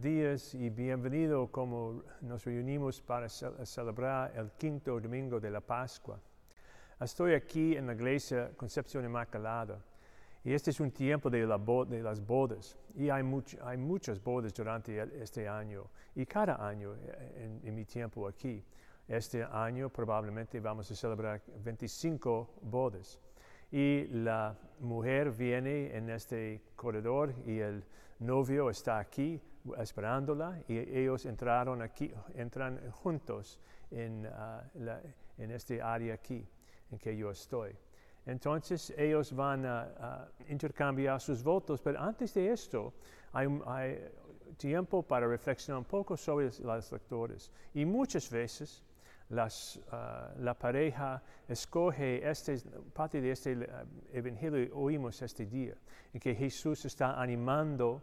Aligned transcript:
días 0.00 0.54
y 0.54 0.70
bienvenido 0.70 1.46
como 1.46 2.02
nos 2.20 2.44
reunimos 2.44 3.00
para 3.00 3.28
celebrar 3.28 4.32
el 4.36 4.50
quinto 4.58 4.98
domingo 4.98 5.38
de 5.38 5.52
la 5.52 5.60
Pascua. 5.60 6.18
Estoy 7.00 7.34
aquí 7.34 7.76
en 7.76 7.86
la 7.86 7.92
iglesia 7.92 8.50
Concepción 8.56 9.04
Inmaculada 9.04 9.78
y 10.42 10.52
este 10.52 10.72
es 10.72 10.80
un 10.80 10.90
tiempo 10.90 11.30
de, 11.30 11.46
las 11.46 12.26
bodas 12.26 12.76
y 12.96 13.08
hay, 13.08 13.22
muchas 13.22 14.20
bodas 14.20 14.52
durante 14.52 15.00
este 15.22 15.46
año 15.46 15.84
y 16.16 16.26
cada 16.26 16.56
año 16.66 16.96
eh, 16.96 17.44
en, 17.62 17.68
en 17.68 17.74
mi 17.74 17.84
tiempo 17.84 18.26
aquí. 18.26 18.64
Este 19.06 19.44
año 19.44 19.90
probablemente 19.90 20.58
vamos 20.58 20.90
a 20.90 20.96
celebrar 20.96 21.40
25 21.62 22.50
bodas 22.62 23.20
y 23.72 24.06
la 24.08 24.54
mujer 24.80 25.30
viene 25.30 25.96
en 25.96 26.10
este 26.10 26.60
corredor 26.76 27.34
y 27.46 27.58
el 27.58 27.82
novio 28.18 28.68
está 28.68 28.98
aquí 28.98 29.40
esperándola 29.78 30.62
y 30.68 30.76
ellos 30.78 31.24
entraron 31.24 31.80
aquí, 31.80 32.12
entran 32.34 32.78
juntos 32.90 33.58
en, 33.90 34.26
ah, 34.26 34.62
en 35.38 35.50
este 35.50 35.80
área 35.80 36.14
aquí 36.14 36.46
en 36.90 36.98
que 36.98 37.16
yo 37.16 37.30
estoy. 37.30 37.74
Entonces 38.26 38.92
ellos 38.96 39.32
van 39.34 39.64
a, 39.66 40.28
intercambiar 40.48 41.20
sus 41.20 41.42
votos, 41.42 41.80
pero 41.80 42.00
antes 42.00 42.34
de 42.34 42.52
esto 42.52 42.92
hay, 43.32 43.48
hay, 43.66 43.98
tiempo 44.58 45.02
para 45.02 45.26
reflexionar 45.26 45.78
un 45.78 45.86
poco 45.86 46.16
sobre 46.16 46.50
las 46.60 46.92
lectores. 46.92 47.50
Y 47.74 47.86
muchas 47.86 48.30
veces 48.30 48.82
Ah, 49.34 50.30
la 50.40 50.52
pareja 50.52 51.22
escoge 51.48 52.28
este, 52.28 52.58
parte 52.92 53.20
de 53.20 53.30
este 53.30 53.56
uh, 53.56 53.64
evangelio 54.12 54.76
oímos 54.76 55.22
este 55.22 55.46
día, 55.46 55.74
en 56.12 56.20
que 56.20 56.34
Jesús 56.34 56.84
está 56.84 57.18
animando 57.18 58.02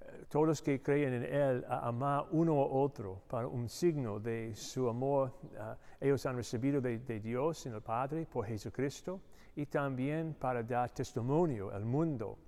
eh, 0.00 0.26
todos 0.28 0.46
los 0.46 0.62
que 0.62 0.80
creen 0.80 1.14
en 1.14 1.24
Él 1.24 1.64
a 1.68 1.88
amar 1.88 2.26
uno 2.30 2.52
a 2.52 2.66
otro 2.66 3.22
para 3.26 3.48
un 3.48 3.68
signo 3.68 4.20
de 4.20 4.54
su 4.54 4.88
amor. 4.88 5.32
Uh, 5.42 5.74
ellos 6.00 6.24
han 6.24 6.36
recibido 6.36 6.80
de, 6.80 6.98
Dios 7.18 7.66
en 7.66 7.74
el 7.74 7.82
Padre 7.82 8.24
por 8.24 8.46
Jesucristo 8.46 9.20
y 9.56 9.66
también 9.66 10.34
para 10.34 10.62
dar 10.62 10.90
testimonio 10.90 11.72
al 11.72 11.84
mundo 11.84 12.38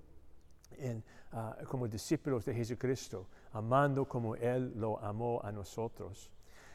en, 0.77 1.03
uh, 1.33 1.65
como 1.65 1.89
discípulos 1.89 2.45
de 2.45 2.53
Jesucristo, 2.53 3.27
amando 3.51 4.07
como 4.07 4.33
Él 4.35 4.71
lo 4.79 4.97
amó 4.99 5.41
a 5.43 5.51
nosotros. 5.51 6.31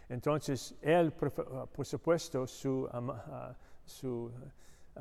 Entonces, 0.08 0.74
Él, 0.80 1.12
por, 1.12 1.68
uh, 1.76 1.84
supuesto, 1.84 2.46
su, 2.46 2.88
uh, 2.92 3.54
su 3.84 4.30
uh, 4.96 5.00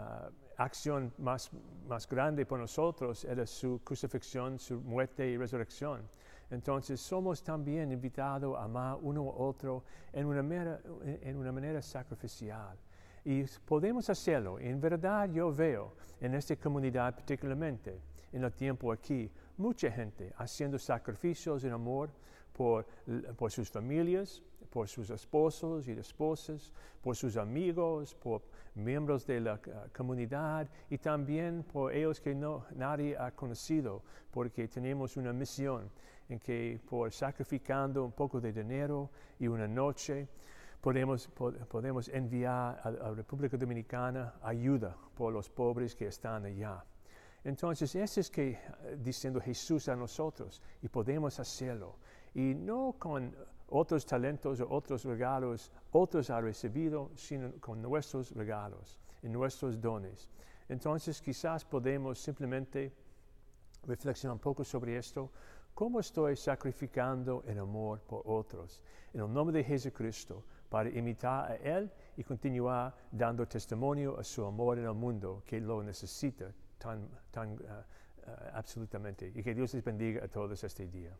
acción 0.57 1.13
más, 1.17 1.51
más 1.87 2.07
grande 2.07 2.45
por 2.45 2.59
nosotros 2.59 3.23
era 3.25 3.45
su 3.45 3.81
crucifixión, 3.83 4.57
su 4.59 4.79
muerte 4.81 5.27
y 5.27 5.37
resurrección. 5.37 6.09
Entonces 6.49 7.01
somos 7.01 7.43
también 7.43 7.91
invitados 7.91 8.55
a 8.57 8.63
amar 8.63 8.97
uno 9.01 9.21
a 9.21 9.33
otro 9.33 9.83
en 10.13 10.25
una 10.25 10.43
manera, 10.43 10.79
en 11.21 11.37
una 11.37 11.51
manera 11.51 11.81
sacrificial. 11.81 12.77
Y 13.23 13.43
podemos 13.65 14.09
hacerlo. 14.09 14.59
En 14.59 14.79
verdad 14.79 15.29
yo 15.31 15.51
veo 15.51 15.95
en 16.21 16.35
esta 16.35 16.55
comunidad 16.55 17.15
particularmente, 17.15 17.99
en 18.31 18.43
el 18.43 18.53
tiempo 18.53 18.91
aquí, 18.91 19.31
mucha 19.57 19.91
gente 19.91 20.33
haciendo 20.37 20.77
sacrificios 20.77 21.63
en 21.63 21.71
amor 21.71 22.09
por, 22.53 22.85
por 23.35 23.51
sus 23.51 23.69
familias, 23.69 24.41
por 24.69 24.87
sus 24.87 25.09
esposos 25.09 25.87
y 25.87 25.91
esposas, 25.91 26.73
por 27.01 27.15
sus 27.15 27.37
amigos, 27.37 28.13
por 28.15 28.41
miembros 28.75 29.25
de 29.25 29.39
la 29.39 29.53
uh, 29.53 29.89
comunidad 29.95 30.69
y 30.89 30.97
también 30.97 31.63
por 31.63 31.93
ellos 31.93 32.19
que 32.19 32.35
no, 32.35 32.65
nadie 32.75 33.17
ha 33.17 33.31
conocido, 33.31 34.03
porque 34.31 34.67
tenemos 34.67 35.15
una 35.17 35.31
misión 35.31 35.89
en 36.27 36.39
que 36.39 36.79
por 36.89 37.11
sacrificando 37.11 38.03
un 38.03 38.11
poco 38.11 38.41
de 38.41 38.51
dinero 38.51 39.09
y 39.39 39.47
una 39.47 39.67
noche, 39.67 40.27
podemos, 40.81 41.27
podemos 41.27 42.09
enviar 42.09 42.79
a, 42.83 42.91
la 42.91 43.11
República 43.11 43.57
Dominicana 43.57 44.33
ayuda 44.41 44.95
por 45.15 45.31
los 45.31 45.49
pobres 45.49 45.95
que 45.95 46.07
están 46.07 46.45
allá. 46.45 46.83
Entonces, 47.45 47.93
eso 47.95 48.19
es 48.19 48.31
que 48.31 48.57
uh, 48.57 48.95
diciendo 48.97 49.39
Jesús 49.39 49.87
a 49.87 49.95
nosotros 49.95 50.61
y 50.81 50.89
podemos 50.89 51.39
hacerlo. 51.39 51.97
Y 52.33 52.55
no 52.55 52.95
con 52.97 53.33
otros 53.69 54.03
talentos 54.03 54.59
o 54.59 54.67
otros 54.69 55.05
regalos, 55.05 55.71
otros 55.91 56.31
ha 56.31 56.41
recibido, 56.41 57.11
sino 57.15 57.51
con 57.59 57.83
nuestros 57.83 58.31
regalos 58.31 58.99
y 59.21 59.29
nuestros 59.29 59.79
dones. 59.79 60.27
Entonces 60.67 61.21
quizás 61.21 61.63
podemos 61.63 62.17
simplemente 62.17 62.91
reflexionar 63.83 64.33
un 64.33 64.39
poco 64.39 64.63
sobre 64.63 64.97
esto. 64.97 65.31
¿Cómo 65.75 65.99
estoy 65.99 66.35
sacrificando 66.35 67.43
el 67.45 67.59
amor 67.59 68.01
por 68.01 68.23
otros? 68.25 68.81
En 69.13 69.21
el 69.21 69.31
nombre 69.31 69.59
de 69.59 69.63
Jesucristo, 69.63 70.43
para 70.67 70.89
imitar 70.89 71.51
a 71.51 71.55
Él 71.57 71.91
y 72.17 72.23
continuar 72.23 72.95
dando 73.11 73.47
testimonio 73.47 74.17
a 74.17 74.23
su 74.23 74.43
amor 74.43 74.79
en 74.79 74.85
el 74.85 74.95
mundo 74.95 75.43
que 75.45 75.61
lo 75.61 75.83
necesita 75.83 76.51
tan, 76.85 77.09
tan 77.31 77.53
uh, 77.53 77.83
absolutamente. 78.53 79.31
Y 79.33 79.43
que 79.43 79.53
Dios 79.53 79.73
les 79.73 79.83
bendiga 79.83 80.23
a 80.23 80.27
todos 80.27 80.63
este 80.63 80.87
día. 80.87 81.11